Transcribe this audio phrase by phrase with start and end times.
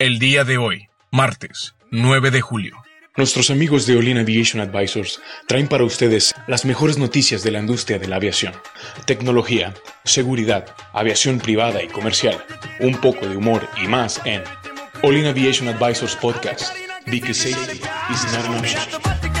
[0.00, 2.76] El día de hoy, martes 9 de julio.
[3.16, 7.98] Nuestros amigos de Olin Aviation Advisors traen para ustedes las mejores noticias de la industria
[7.98, 8.52] de la aviación,
[9.06, 9.74] tecnología,
[10.04, 12.44] seguridad, aviación privada y comercial,
[12.78, 14.44] un poco de humor y más en
[15.02, 16.72] Olin Aviation Advisors Podcast,
[17.06, 19.37] because safety is not an option.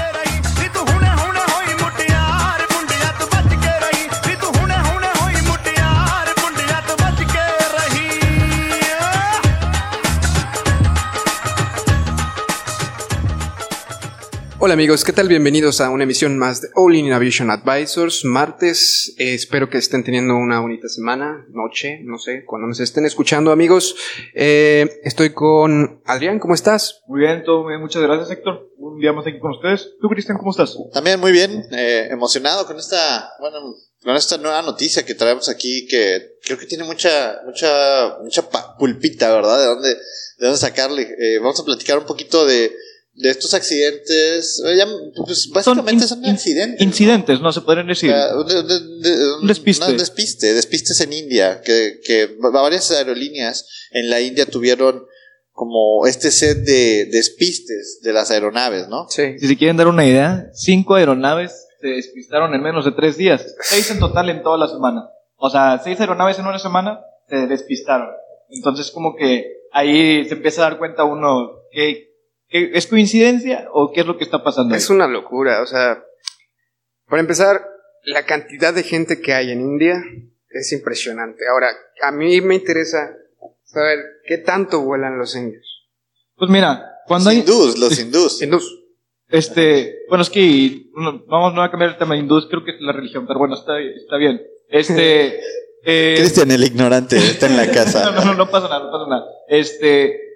[14.60, 15.28] Hola amigos, ¿qué tal?
[15.28, 18.24] Bienvenidos a una emisión más de All in Aviation Advisors.
[18.24, 23.06] Martes, eh, espero que estén teniendo una bonita semana, noche, no sé, cuando nos estén
[23.06, 23.94] escuchando amigos.
[24.34, 27.02] Eh, estoy con Adrián, ¿cómo estás?
[27.06, 28.68] Muy bien, todo muy bien, muchas gracias Héctor.
[28.78, 29.92] Un día más aquí con ustedes.
[30.00, 30.76] ¿Tú Cristian, cómo estás?
[30.92, 35.86] También muy bien, eh, emocionado con esta, bueno, con esta nueva noticia que traemos aquí
[35.86, 38.42] que creo que tiene mucha, mucha, mucha
[38.76, 39.56] pulpita, ¿verdad?
[39.60, 41.38] De dónde, de dónde sacarle.
[41.38, 42.72] vamos a platicar un poquito de
[43.18, 44.84] de estos accidentes, eh,
[45.26, 46.80] pues básicamente son, accidentes.
[46.80, 47.52] Incidentes, ¿no?
[47.52, 48.14] Se podrían decir.
[49.40, 49.92] un despiste.
[49.92, 55.04] despiste, despistes en India, que, que varias aerolíneas en la India tuvieron
[55.52, 59.08] como este set de despistes de las aeronaves, ¿no?
[59.08, 59.36] Sí.
[59.40, 63.54] Si se quieren dar una idea, cinco aeronaves se despistaron en menos de tres días.
[63.60, 65.10] Seis en total en toda la semana.
[65.36, 68.10] O sea, seis aeronaves en una semana se despistaron.
[68.50, 72.07] Entonces como que ahí se empieza a dar cuenta uno que
[72.50, 74.74] ¿Es coincidencia o qué es lo que está pasando?
[74.74, 76.02] Es una locura, o sea,
[77.06, 77.66] para empezar,
[78.04, 80.02] la cantidad de gente que hay en India
[80.50, 81.44] es impresionante.
[81.50, 81.68] Ahora,
[82.02, 83.16] a mí me interesa
[83.64, 85.86] saber qué tanto vuelan los indios.
[86.36, 87.38] Pues mira, cuando hay...
[87.38, 88.42] Hindús, los hindús.
[88.42, 88.84] Hindús.
[89.28, 90.86] Este, bueno, es que
[91.26, 93.54] vamos, no a cambiar el tema de hindús, creo que es la religión, pero bueno,
[93.54, 94.40] está, está bien.
[94.68, 95.40] Este...
[95.84, 98.10] eh, Cristian el ignorante está en la casa.
[98.14, 99.26] no, no, no pasa nada, no pasa nada.
[99.48, 100.27] Este,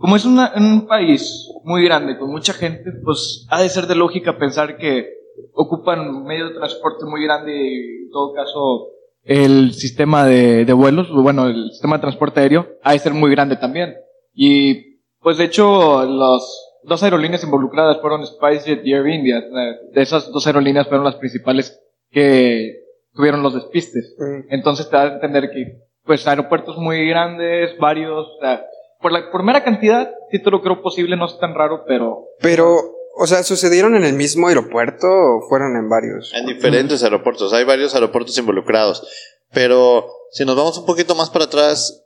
[0.00, 4.38] como es un país muy grande, con mucha gente, pues ha de ser de lógica
[4.38, 5.10] pensar que
[5.52, 8.88] ocupan medio de transporte muy grande y en todo caso
[9.22, 13.30] el sistema de, de vuelos, bueno, el sistema de transporte aéreo ha de ser muy
[13.30, 13.94] grande también.
[14.32, 19.44] Y pues de hecho las dos aerolíneas involucradas fueron SpiceJet y Air India.
[19.92, 21.78] De esas dos aerolíneas fueron las principales
[22.10, 24.16] que tuvieron los despistes.
[24.48, 28.64] Entonces te da a entender que pues aeropuertos muy grandes, varios, o sea,
[29.00, 32.26] por la por mera cantidad, sí te lo creo posible, no es tan raro, pero...
[32.40, 32.76] Pero,
[33.16, 36.32] o sea, ¿sucedieron en el mismo aeropuerto o fueron en varios?
[36.34, 39.06] En diferentes aeropuertos, hay varios aeropuertos involucrados.
[39.52, 42.04] Pero si nos vamos un poquito más para atrás,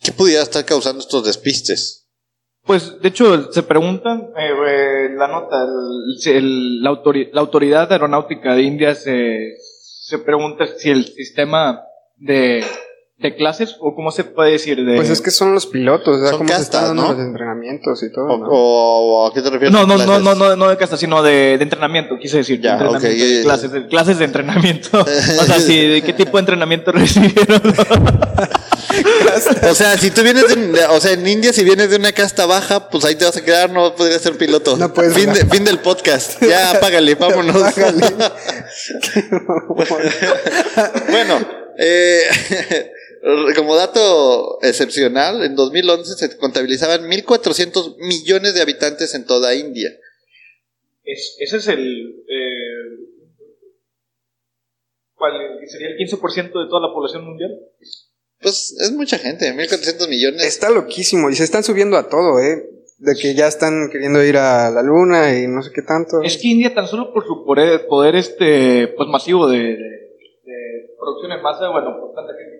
[0.00, 2.06] ¿qué pudiera estar causando estos despistes?
[2.64, 6.90] Pues, de hecho, se preguntan, eh, eh, la nota, la,
[7.32, 11.82] la, autoridad aeronáutica de India se, se pregunta si el sistema
[12.16, 12.62] de
[13.18, 16.20] de clases o cómo se puede decir de pues es que son los pilotos o
[16.20, 17.12] sea, son cómo castas, se ¿no?
[17.12, 20.54] los entrenamientos y todo o, o, a qué te refieres no no no no no
[20.54, 24.18] no de castas sino de, de entrenamiento quise decir ya, de okay, clases de, clases
[24.18, 24.88] de entrenamiento.
[25.40, 27.60] O sea sí de qué tipo de entrenamiento recibieron
[29.68, 32.46] o sea si tú vienes de, o sea en India si vienes de una casta
[32.46, 34.76] baja pues ahí te vas a quedar no podrías ser piloto.
[34.76, 36.40] No puedes fin, de, fin del podcast.
[36.48, 37.62] Ya apágale vámonos.
[37.62, 38.06] Apágale.
[41.10, 41.38] bueno
[41.78, 42.92] eh
[43.56, 49.90] como dato excepcional, en 2011 se contabilizaban 1.400 millones de habitantes en toda India.
[51.04, 52.24] ese es el...
[52.28, 53.08] Eh,
[55.14, 55.32] ¿Cuál
[55.66, 57.58] sería el 15% de toda la población mundial?
[58.40, 60.44] Pues es mucha gente, 1.400 millones.
[60.44, 62.70] Está loquísimo y se están subiendo a todo, ¿eh?
[62.98, 66.22] De que ya están queriendo ir a la luna y no sé qué tanto.
[66.22, 71.32] Es que India tan solo por su poder, poder este, pues masivo de, de, producción
[71.32, 72.57] en masa, bueno, por tanta gente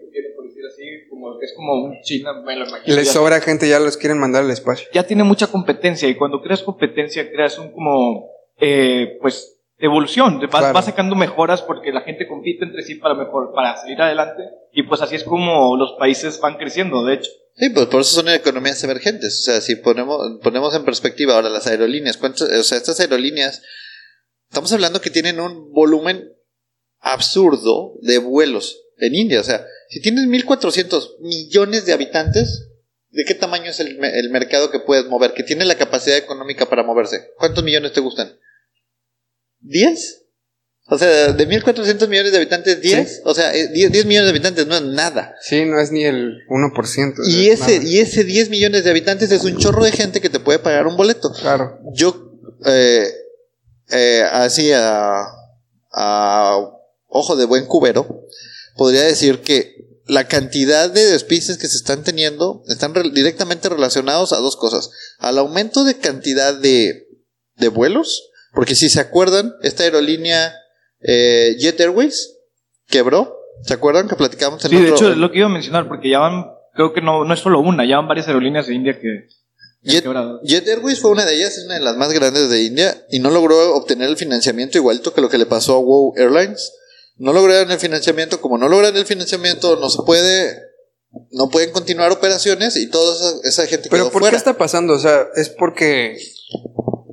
[0.67, 2.95] así, como es como un China, me lo imagino.
[2.95, 4.89] Les sobra gente, ya los quieren mandar al espacio.
[4.93, 8.31] Ya tiene mucha competencia y cuando creas competencia creas un como,
[8.61, 13.77] eh, pues, evolución, vas, sacando mejoras porque la gente compite entre sí para mejor, para
[13.77, 14.43] salir adelante
[14.73, 17.31] y pues así es como los países van creciendo, de hecho.
[17.55, 19.41] Sí, pues por eso son economías emergentes.
[19.41, 23.63] O sea, si ponemos, ponemos en perspectiva ahora las aerolíneas, ¿cuántos, o sea, estas aerolíneas,
[24.49, 26.33] estamos hablando que tienen un volumen
[27.01, 29.41] absurdo de vuelos en India.
[29.41, 32.69] O sea, si tienes 1.400 millones de habitantes,
[33.11, 35.33] ¿de qué tamaño es el, el, mercado que puedes mover?
[35.35, 37.31] Que tiene la capacidad económica para moverse.
[37.39, 38.39] ¿Cuántos millones te gustan?
[39.63, 39.99] ¿10?
[40.91, 43.23] O sea, de 1.400 millones de habitantes, 10.
[43.25, 45.35] O sea, 10, eh, 10, millones de habitantes no es nada.
[45.43, 47.15] Sí, no es ni el 1%.
[47.27, 50.41] Y ese, y ese 10 millones de habitantes es un chorro de gente que te
[50.41, 51.31] puede pagar un boleto.
[51.33, 51.79] Claro.
[51.93, 52.33] Yo,
[52.65, 53.07] eh,
[53.91, 55.27] eh, así a,
[55.93, 56.59] a
[57.07, 58.27] ojo de buen cubero,
[58.79, 59.75] podría decir que
[60.07, 64.89] la cantidad de despistes que se están teniendo están re- directamente relacionados a dos cosas.
[65.19, 67.09] Al aumento de cantidad de,
[67.57, 70.55] de vuelos, porque si se acuerdan, esta aerolínea
[71.01, 72.37] eh, Jet Airways
[72.87, 73.37] quebró.
[73.65, 75.89] ¿Se acuerdan que platicamos en Sí, de otro- hecho, es lo que iba a mencionar,
[75.89, 78.75] porque ya van, creo que no, no es solo una, ya van varias aerolíneas de
[78.75, 79.27] India que,
[79.83, 80.05] Jet.
[80.45, 83.19] Jet Airways fue una de ellas, es una de las más grandes de India y
[83.19, 86.73] no logró obtener el financiamiento igualito que lo que le pasó a WoW Airlines.
[87.19, 90.57] No lograron el financiamiento, como no logran el financiamiento, no se puede,
[91.33, 94.31] no pueden continuar operaciones y toda esa, esa gente Pero quedó ¿por fuera.
[94.33, 94.95] qué está pasando?
[94.95, 96.17] O sea, es porque...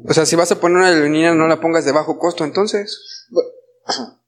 [0.07, 3.27] O sea, si vas a poner una aerolínea, no la pongas de bajo costo, entonces.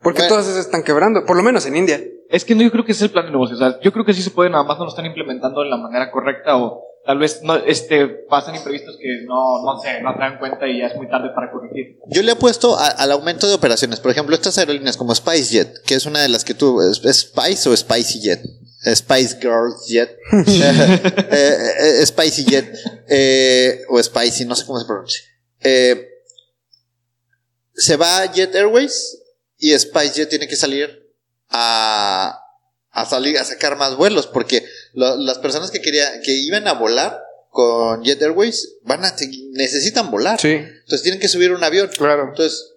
[0.00, 0.28] Porque Bueno.
[0.28, 2.00] todas esas están quebrando, por lo menos en India.
[2.30, 3.56] Es que no, yo creo que ese es el plan de negocio.
[3.56, 5.68] O sea, yo creo que sí se puede, nada más no lo están implementando de
[5.68, 10.12] la manera correcta o tal vez no, este, pasan imprevistos que no, no sé, no
[10.12, 11.98] te dan cuenta y ya es muy tarde para corregir.
[12.06, 13.98] Yo le apuesto a- al aumento de operaciones.
[13.98, 16.82] Por ejemplo, estas aerolíneas como SpiceJet, que es una de las que tú.
[16.82, 18.42] ¿Es, Spice o Spicy Jet?
[18.94, 20.14] Spice Girls Jet.
[21.30, 21.56] Eh,
[22.02, 22.74] eh, Spicy Jet.
[23.08, 25.22] eh, o Spicy, no sé cómo se pronuncia.
[25.60, 26.08] Eh,
[27.72, 29.18] se va a Jet Airways
[29.56, 31.10] y SpiceJet tiene que salir
[31.48, 32.38] a,
[32.90, 34.62] a salir a sacar más vuelos porque
[34.94, 37.20] lo- las personas que querían que iban a volar
[37.50, 39.14] con Jet Airways van a
[39.52, 41.90] necesitan volar Sí, entonces tienen que subir un avión.
[41.96, 42.28] claro.
[42.28, 42.72] Entonces,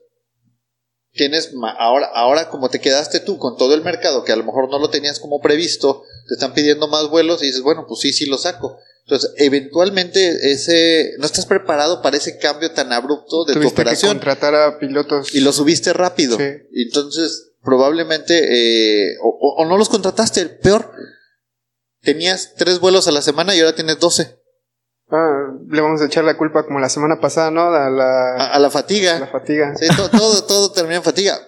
[1.13, 4.69] tienes ahora, ahora como te quedaste tú con todo el mercado, que a lo mejor
[4.69, 8.13] no lo tenías como previsto, te están pidiendo más vuelos y dices, bueno, pues sí,
[8.13, 8.77] sí lo saco.
[9.05, 13.81] Entonces, eventualmente ese no estás preparado para ese cambio tan abrupto de tu Tuviste que
[13.81, 15.33] operación contratar a pilotos.
[15.35, 16.37] y lo subiste rápido.
[16.37, 16.45] Sí.
[16.75, 20.91] Entonces, probablemente eh, o, o- o no los contrataste, peor.
[22.01, 24.37] Tenías tres vuelos a la semana y ahora tienes 12.
[25.09, 27.63] Ah, le vamos a echar la culpa como la semana pasada, ¿no?
[27.73, 29.17] A la, A, a la fatiga.
[29.17, 29.73] a la fatiga.
[29.77, 31.39] Sí, to- todo, todo termina en fatiga.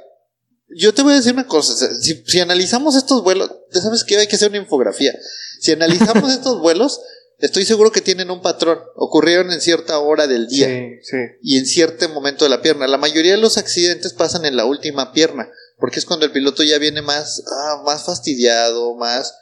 [0.76, 1.74] Yo te voy a decir una cosa.
[1.96, 5.14] Si, si analizamos estos vuelos, ya sabes que hay que hacer una infografía.
[5.62, 7.00] Si analizamos estos vuelos,
[7.40, 8.80] estoy seguro que tienen un patrón.
[8.96, 11.18] Ocurrieron en cierta hora del día Sí, sí.
[11.42, 12.88] y en cierto momento de la pierna.
[12.88, 16.64] La mayoría de los accidentes pasan en la última pierna, porque es cuando el piloto
[16.64, 19.36] ya viene más, ah, más fastidiado, más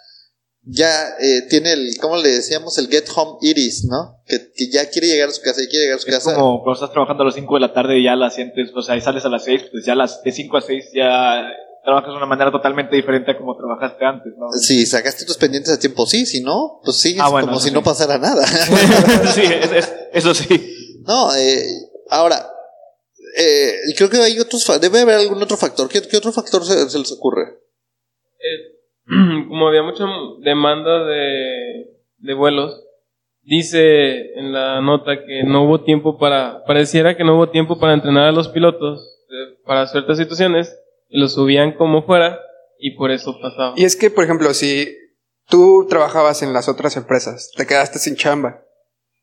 [0.63, 2.77] ya eh, tiene el, ¿cómo le decíamos?
[2.77, 4.21] El get home iris, ¿no?
[4.25, 6.35] Que, que ya quiere llegar a su casa y quiere llegar a su Es casa.
[6.35, 8.81] como cuando estás trabajando a las 5 de la tarde y ya la sientes, o
[8.81, 11.43] sea, y sales a las 6, pues ya las de 5 a 6 ya
[11.83, 14.51] trabajas de una manera totalmente diferente a como trabajaste antes, ¿no?
[14.51, 17.69] Si sacaste tus pendientes a tiempo, sí, si no, pues sigues Ah, bueno, como si
[17.69, 17.73] sí.
[17.73, 18.45] no pasara nada.
[19.33, 21.01] sí, es- es- eso sí.
[21.07, 21.65] no, eh,
[22.09, 22.47] ahora,
[23.35, 25.89] eh, creo que hay otros, fa- debe haber algún otro factor.
[25.89, 27.45] ¿Qué, qué otro factor se, se les ocurre?
[29.49, 30.05] como había mucha
[30.39, 31.87] demanda de,
[32.17, 32.81] de vuelos,
[33.43, 37.93] dice en la nota que no hubo tiempo para, pareciera que no hubo tiempo para
[37.93, 40.77] entrenar a los pilotos eh, para ciertas situaciones,
[41.09, 42.39] y los subían como fuera
[42.79, 43.73] y por eso pasaba.
[43.75, 44.95] Y es que, por ejemplo, si
[45.49, 48.61] tú trabajabas en las otras empresas, te quedaste sin chamba.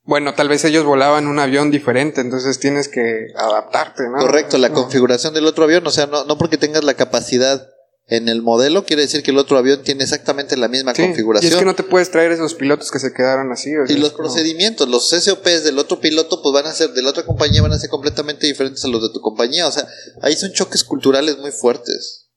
[0.04, 4.18] Bueno, tal vez ellos volaban un avión diferente, entonces tienes que adaptarte, ¿no?
[4.18, 4.74] Correcto, la No.
[4.74, 7.66] configuración del otro avión, o sea, no, no porque tengas la capacidad
[8.10, 11.50] en el modelo, quiere decir que el otro avión tiene exactamente la misma Sí, configuración.
[11.50, 13.76] Y es que no te puedes traer esos pilotos que se quedaron así.
[13.76, 16.90] o sea, Y los como- procedimientos, los SOPs del otro piloto, pues van a ser,
[16.92, 19.66] de la otra compañía van a ser completamente diferentes a los de tu compañía.
[19.66, 19.86] O sea,
[20.22, 22.30] ahí son choques culturales muy fuertes.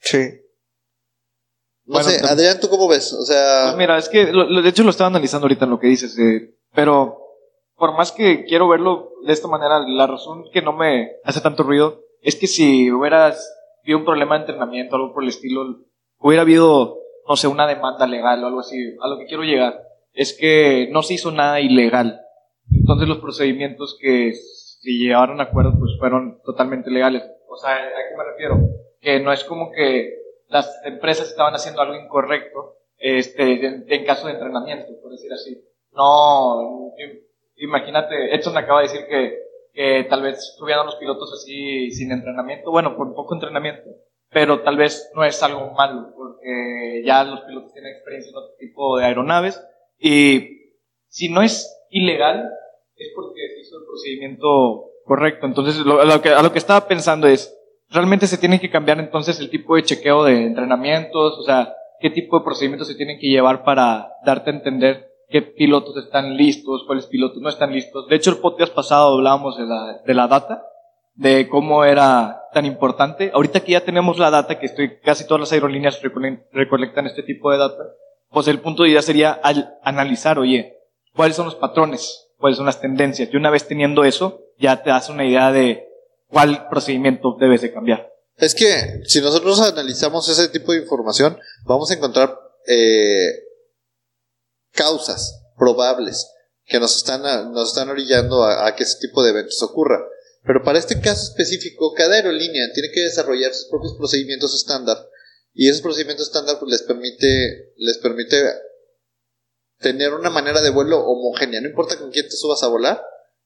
[0.00, 0.40] Sí.
[1.84, 3.12] No Bueno, sé, Adrián, ¿tú cómo ves?
[3.12, 5.70] O sea, Pues mira, es que lo- lo- de hecho lo estaba analizando ahorita en
[5.72, 7.18] lo que dices, eh, pero
[7.76, 11.62] por más que quiero verlo de esta manera, la razón que no me hace tanto
[11.64, 13.46] ruido es que si hubieras
[13.82, 15.80] habido un problema de entrenamiento, algo por el estilo,
[16.18, 16.98] hubiera habido,
[17.28, 18.76] no sé, una demanda legal o algo así.
[19.02, 22.20] A lo que quiero llegar es que no se hizo nada ilegal.
[22.70, 27.22] Entonces los procedimientos que se llevaron a acuerdo pues fueron totalmente legales.
[27.48, 28.56] O sea, ¿a qué me refiero?
[29.00, 30.14] Que no es como que
[30.48, 35.60] las empresas estaban haciendo algo incorrecto este, en, en caso de entrenamiento, por decir así.
[35.92, 37.20] No, im-
[37.56, 39.38] imagínate, Edson acaba de decir que,
[39.72, 43.90] que tal vez subieron los pilotos así sin entrenamiento, bueno, con poco entrenamiento,
[44.30, 48.54] pero tal vez no es algo malo, porque ya los pilotos tienen experiencia en otro
[48.58, 49.62] tipo de aeronaves
[49.98, 50.62] y
[51.08, 52.50] si no es ilegal,
[52.96, 55.46] es porque se hizo el procedimiento correcto.
[55.46, 57.56] Entonces, lo que, a lo que estaba pensando es,
[57.90, 62.10] realmente se tiene que cambiar entonces el tipo de chequeo de entrenamientos, o sea, qué
[62.10, 66.84] tipo de procedimientos se tienen que llevar para darte a entender qué pilotos están listos,
[66.86, 68.06] cuáles pilotos no están listos.
[68.06, 70.64] De hecho, el podcast pasado hablábamos de la, de la data,
[71.14, 73.32] de cómo era tan importante.
[73.34, 77.22] Ahorita que ya tenemos la data, que estoy, casi todas las aerolíneas recole- recolectan este
[77.24, 77.82] tipo de data,
[78.30, 80.76] pues el punto de idea sería al analizar, oye,
[81.16, 83.28] cuáles son los patrones, cuáles son las tendencias.
[83.32, 85.88] Y una vez teniendo eso, ya te das una idea de
[86.28, 88.10] cuál procedimiento debes de cambiar.
[88.38, 92.34] Es que si nosotros analizamos ese tipo de información, vamos a encontrar
[92.66, 93.26] eh,
[94.72, 96.26] causas probables
[96.64, 100.00] que nos están, nos están orillando a, a que ese tipo de eventos ocurra.
[100.44, 104.98] Pero para este caso específico, cada aerolínea tiene que desarrollar sus propios procedimientos estándar
[105.54, 108.42] y esos procedimientos estándar pues, les permite les permite
[109.78, 111.60] tener una manera de vuelo homogénea.
[111.60, 113.02] No importa con quién te subas a volar,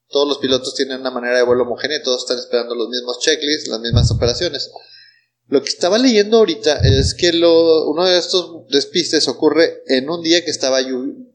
[0.07, 3.19] todos los pilotos tienen una manera de vuelo homogénea y todos están esperando los mismos
[3.19, 4.71] checklists, las mismas operaciones.
[5.49, 10.21] Lo que estaba leyendo ahorita es que lo, uno de estos despistes ocurre en un
[10.21, 11.25] día que estaba llu-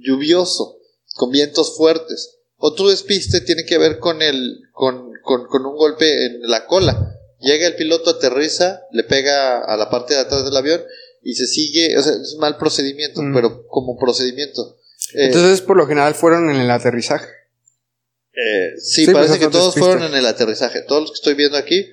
[0.00, 0.78] lluvioso,
[1.14, 2.38] con vientos fuertes.
[2.56, 7.16] Otro despiste tiene que ver con, el, con, con, con un golpe en la cola.
[7.40, 10.82] Llega el piloto, aterriza, le pega a la parte de atrás del avión
[11.22, 13.34] y se sigue, o sea, es un mal procedimiento, Mm.
[13.34, 14.78] pero como procedimiento.
[15.14, 17.26] Eh, Entonces, por lo general, fueron en el aterrizaje.
[18.34, 19.80] eh, sí, Sí, parece pues, que todos despiste.
[19.88, 20.82] fueron en el aterrizaje.
[20.82, 21.86] Todos los que estoy viendo aquí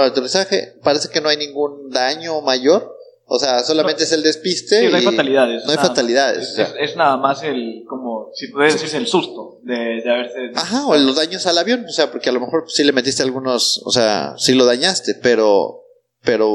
[0.00, 0.74] el aterrizaje.
[0.82, 2.94] Parece que no hay ningún daño mayor.
[3.28, 4.80] O sea, solamente es el despiste.
[4.80, 5.64] Sí, no hay fatalidades.
[5.64, 6.42] No hay nada fatalidades.
[6.44, 6.64] Es, o sea.
[6.66, 10.50] es- es nada más el, como, si puedes decir, el susto de, de haberse...
[10.54, 11.84] Ajá, o los daños al avión.
[11.88, 13.82] O sea, porque a lo mejor sí le metiste algunos.
[13.84, 15.82] O sea, sí lo dañaste, pero.
[16.22, 16.48] Pero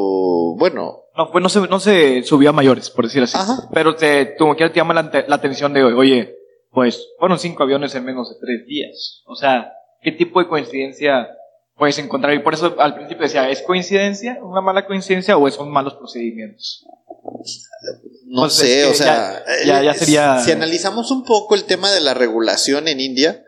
[0.57, 1.03] bueno.
[1.17, 3.37] No, pues no se, no se subió a mayores, por decir así.
[3.37, 3.67] Ajá.
[3.73, 6.35] Pero te, como quiera te llama la, la atención de, oye,
[6.71, 9.21] pues fueron cinco aviones en menos de tres días.
[9.25, 11.27] O sea, ¿qué tipo de coincidencia
[11.77, 12.33] puedes encontrar?
[12.33, 14.39] Y por eso al principio decía, ¿es coincidencia?
[14.41, 16.85] ¿Una mala coincidencia o son malos procedimientos?
[18.25, 19.43] No sé, o sea.
[19.65, 22.99] ya- ya- ya eh, sería- Si analizamos un poco el tema de la regulación en
[22.99, 23.43] India.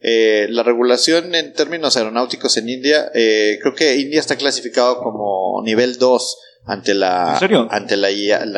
[0.00, 5.60] Eh, la regulación en términos aeronáuticos en India, eh, creo que India está clasificado como
[5.64, 7.66] nivel 2 ante la ¿En serio?
[7.70, 8.08] ante la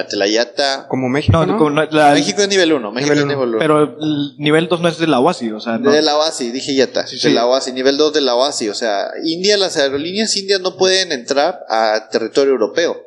[0.01, 0.87] ante la IATA.
[0.89, 1.85] Como México, No, ¿no?
[1.93, 3.33] la- México es nivel 1, México Nivel es uno.
[3.47, 3.59] nivel 1.
[3.61, 5.91] pero el nivel 2 no es de la OASI, o sea, no.
[5.93, 7.31] De la OASI, dije IATA, Sí, de sí.
[7.33, 11.13] la OASI, nivel 2 de la OASI, o sea, India, las aerolíneas indias no pueden
[11.13, 13.01] entrar a territorio europeo.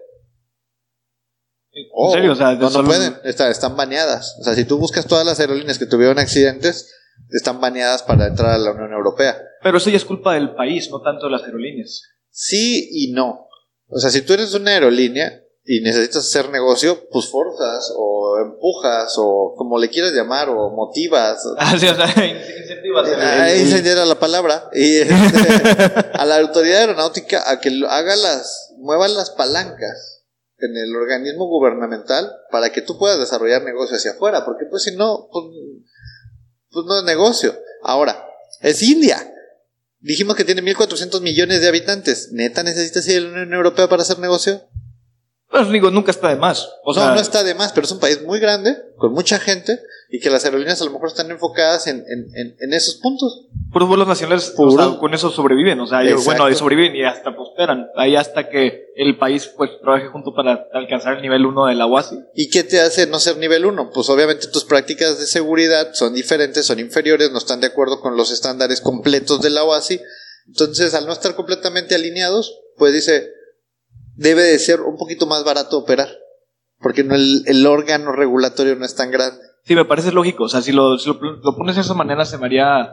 [1.76, 4.38] en serio, o sea, no, no pueden, está- están baneadas.
[4.40, 6.92] O sea, si tú buscas todas las aerolíneas que tuvieron accidentes,
[7.38, 9.38] están baneadas para entrar a la Unión Europea.
[9.62, 12.04] Pero eso ya es culpa del país, no tanto de las aerolíneas.
[12.30, 13.48] Sí y no.
[13.88, 19.16] O sea, si tú eres una aerolínea y necesitas hacer negocio, pues forzas o empujas
[19.18, 21.44] o como le quieras llamar o motivas.
[21.58, 22.06] Ah, sí, o sea,
[22.60, 23.10] incentivas.
[23.18, 24.70] Ah, era la palabra.
[24.74, 30.26] Y este, a la autoridad aeronáutica a que haga las, mueva las palancas
[30.58, 34.96] en el organismo gubernamental para que tú puedas desarrollar negocio hacia afuera, porque pues si
[34.96, 35.46] no, pues,
[36.74, 37.56] pues no es negocio.
[37.84, 38.26] Ahora,
[38.62, 39.30] es India.
[40.00, 42.30] Dijimos que tiene 1.400 millones de habitantes.
[42.34, 44.62] ¿Neta necesitas ir la Unión Europea para hacer negocio?
[45.54, 46.68] Pues digo, nunca está de más.
[46.84, 49.38] O sea, no, no está de más, pero es un país muy grande, con mucha
[49.38, 49.80] gente,
[50.10, 53.46] y que las aerolíneas a lo mejor están enfocadas en, en, en, en esos puntos.
[53.72, 57.36] puros vuelos nacionales, o sea, con eso sobreviven, o sea, ellos, bueno, sobreviven y hasta
[57.36, 61.76] prosperan, ahí hasta que el país pues trabaje junto para alcanzar el nivel 1 de
[61.76, 62.18] la UASI.
[62.34, 63.92] ¿Y qué te hace no ser nivel 1?
[63.94, 68.18] Pues obviamente tus prácticas de seguridad son diferentes, son inferiores, no están de acuerdo con
[68.18, 70.02] los estándares completos de la OASI.
[70.48, 73.33] Entonces, al no estar completamente alineados, pues dice,
[74.16, 76.10] debe de ser un poquito más barato operar.
[76.80, 79.42] Porque no el, órgano regulatorio no es tan grande.
[79.64, 82.38] Sí, me parece lógico, o sea, si lo, si lo, pones de esa manera se
[82.38, 82.92] me haría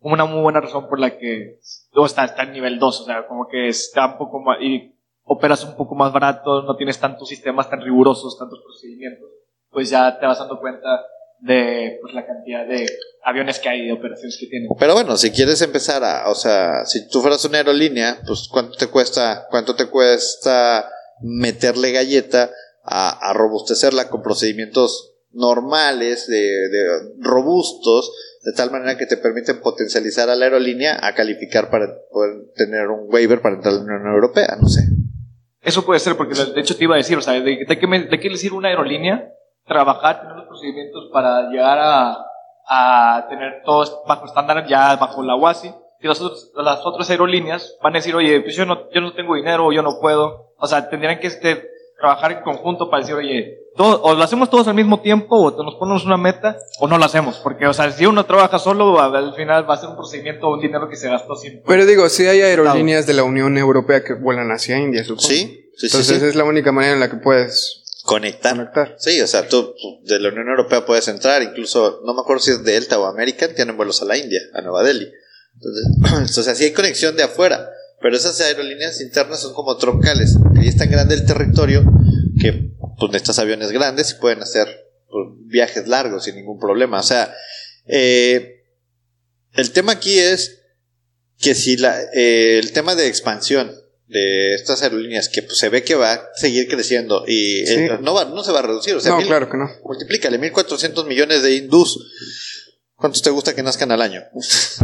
[0.00, 1.60] una muy buena razón por la que
[1.92, 4.94] o está, está en nivel 2, o sea, como que está un poco más, y
[5.24, 9.28] operas un poco más barato, no tienes tantos sistemas tan rigurosos, tantos procedimientos,
[9.68, 10.88] pues ya te vas dando cuenta
[11.40, 12.86] de pues, la cantidad de
[13.24, 14.68] aviones que hay, de operaciones que tienen.
[14.78, 18.76] Pero bueno, si quieres empezar a, o sea, si tú fueras una aerolínea, pues cuánto
[18.76, 20.88] te cuesta, cuánto te cuesta
[21.20, 22.50] meterle galleta
[22.84, 26.36] a, a robustecerla con procedimientos normales, de,
[26.68, 26.84] de
[27.20, 28.12] robustos,
[28.44, 32.86] de tal manera que te permiten potencializar a la aerolínea a calificar para poder tener
[32.88, 34.82] un waiver para entrar a la Unión Europea, no sé.
[35.60, 37.86] Eso puede ser, porque de hecho te iba a decir, o sea, de, de qué,
[37.86, 39.32] me- de qué le sirve una aerolínea
[39.68, 42.16] trabajar, tener los procedimientos para llegar a,
[42.68, 45.72] a tener todo bajo estándar ya bajo la UASI.
[46.00, 49.12] Y las, otras- las otras aerolíneas van a decir, oye, pues yo no, yo no
[49.14, 50.52] tengo dinero o yo no puedo.
[50.58, 51.68] O sea, tendrían que este,
[52.00, 55.62] trabajar en conjunto para decir, oye, todo- o lo hacemos todos al mismo tiempo o
[55.64, 57.38] nos ponemos una meta o no lo hacemos.
[57.38, 60.60] Porque, o sea, si uno trabaja solo, al final va a ser un procedimiento, un
[60.60, 61.62] dinero que se gastó sin...
[61.66, 65.22] Pero digo, sí hay aerolíneas de la Unión Europea que vuelan hacia India, supongo.
[65.28, 66.26] Sí, sí, sí, Entonces sí.
[66.26, 68.56] es la única manera en la que puedes Conectar.
[68.56, 68.96] conectar.
[68.98, 69.74] Sí, o sea, tú
[70.04, 73.54] de la Unión Europea puedes entrar, incluso, no me acuerdo si es Delta o American,
[73.54, 75.12] tienen vuelos a la India, a Nueva Delhi.
[75.54, 77.68] Entonces, o sea, sí hay conexión de afuera,
[78.00, 80.36] pero esas aerolíneas internas son como troncales.
[80.54, 81.84] Y es tan grande el territorio
[82.40, 84.68] que pues, necesitas aviones grandes y pueden hacer
[85.10, 87.00] pues, viajes largos sin ningún problema.
[87.00, 87.34] O sea,
[87.84, 88.62] eh,
[89.52, 90.62] el tema aquí es
[91.38, 93.70] que si la, eh, el tema de expansión
[94.08, 97.74] de estas aerolíneas que pues, se ve que va a seguir creciendo y Sí.
[97.74, 98.94] eh, no, va, no se va a reducir.
[98.96, 99.68] O sea, No, mil- claro que no.
[99.84, 101.98] multiplícale 1.400 millones de hindús.
[102.94, 104.22] ¿Cuántos te gusta que nazcan al año?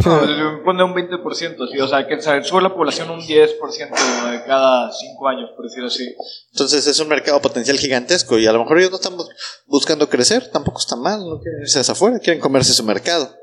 [0.05, 4.89] No, pone un 20%, sí, o sea, que sube la población un 10% de cada
[4.89, 6.15] 5 años, por decirlo así.
[6.53, 9.27] Entonces es un mercado potencial gigantesco y a lo mejor ellos no están bus-
[9.65, 13.35] buscando crecer, tampoco está mal, no quieren irse hacia afuera, quieren comerse su mercado.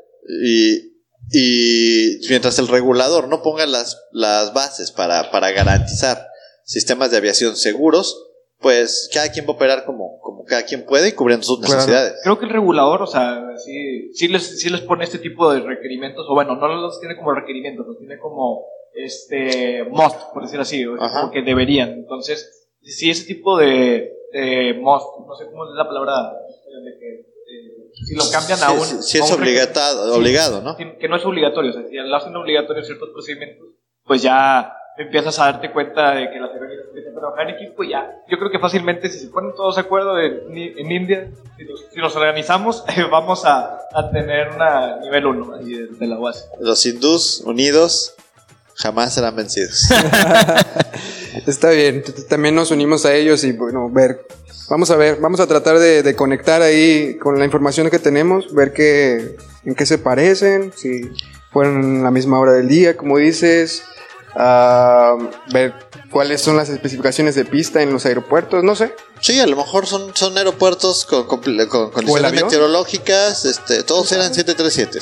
[0.43, 0.92] Y,
[1.31, 6.27] y mientras el regulador no ponga las, las bases para, para garantizar
[6.65, 8.29] sistemas de aviación seguros,
[8.61, 11.75] pues cada quien va a operar como, como cada quien puede y cubriendo sus Claro.
[11.75, 12.15] necesidades.
[12.23, 15.61] Creo que el regulador, o sea, sí, sí, les, sí les pone este tipo de
[15.61, 18.65] requerimientos, o bueno, no los tiene como requerimientos, los tiene como
[18.95, 21.21] este must, por decirlo así, o sea, Ajá.
[21.23, 21.91] como que deberían.
[21.91, 26.13] Entonces, si ese tipo de, de must, no sé cómo es la palabra,
[26.85, 27.12] de que
[27.95, 28.85] si lo cambian a Sí, un.
[28.85, 30.77] sí, sí a es un obligado, obligado, ¿no?
[30.77, 33.69] Que no es obligatorio, o sea, si lo hacen obligatorio ciertos procedimientos,
[34.05, 37.83] pues ya empiezas a darte cuenta de que las aerolíneas empiezan a trabajar en equipo
[37.83, 38.11] y ya.
[38.29, 41.85] Yo creo que fácilmente si se ponen todos de acuerdo en, en India, si nos,
[41.93, 46.49] si nos organizamos, vamos a, a tener una nivel 1 ahí de, de la UAS.
[46.61, 48.15] Los hindús unidos
[48.75, 49.89] jamás serán vencidos.
[51.47, 54.27] Está bien, también nos unimos a ellos y bueno, ver,
[54.69, 58.55] vamos a ver, vamos a tratar de, de conectar ahí con la información que tenemos,
[58.55, 61.11] ver qué, en qué se parecen, si
[61.51, 63.83] fueron la misma hora del día, como dices,
[64.35, 65.17] ah,
[65.53, 65.75] ver
[66.11, 68.95] cuáles son las especificaciones de pista en los aeropuertos, no sé.
[69.21, 74.35] Sí, a lo mejor son, son aeropuertos con, con- con condiciones meteorológicas, este, todos eran
[74.35, 74.99] 737.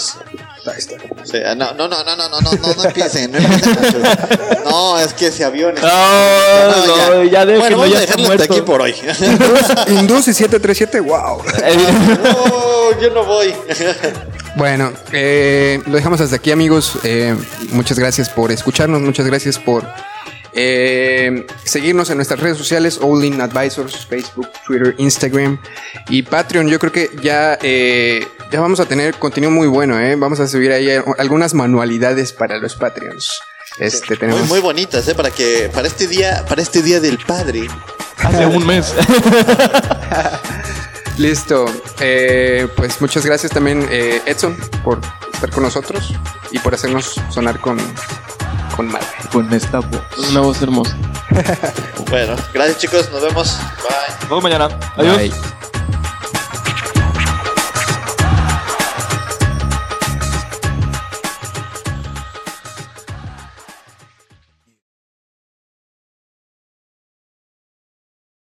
[0.67, 0.97] Ahí está.
[1.25, 3.39] Sí, ah, no, no, no, no, no, no, no, no, no empiecen, no.
[4.71, 5.83] No, es que ese avión es...
[5.83, 8.95] No, no, ya déjenlo, Bueno, vamos ya a dejarlo hasta aquí por hoy.
[9.89, 11.43] Indus y 737, wow.
[12.23, 13.55] no, yo no voy.
[14.57, 16.99] Bueno, eh, lo dejamos hasta aquí, amigos.
[17.05, 17.37] Eh,
[17.73, 19.85] muchas gracias por escucharnos, muchas gracias por
[20.53, 25.61] eh, seguirnos en nuestras redes sociales, All In Advisors, Facebook, Twitter, Instagram
[26.09, 26.69] y Patreon.
[26.69, 30.17] Yo creo que ya, eh, ya vamos a tener contenido muy bueno, ¿eh?
[30.17, 33.41] Vamos a subir ahí algunas manualidades para los Patreons.
[33.79, 34.49] Este, Muy, tenemos...
[34.49, 35.15] muy bonitas, ¿eh?
[35.15, 37.69] Para que, para este día, para este día del padre.
[38.19, 38.93] Hace un mes.
[41.21, 41.67] Listo.
[42.01, 46.15] Eh, pues muchas gracias también, eh, Edson, por estar con nosotros
[46.51, 47.79] y por hacernos sonar con,
[48.75, 49.07] con madre.
[49.31, 50.31] Con esta voz.
[50.31, 50.97] Una voz hermosa.
[52.09, 53.57] Bueno, gracias chicos, nos vemos.
[53.59, 54.15] Bye.
[54.19, 54.69] Nos vemos mañana.
[54.97, 55.17] Adiós.
[55.17, 55.60] Bye.